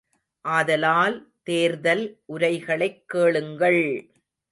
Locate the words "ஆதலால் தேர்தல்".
0.45-2.03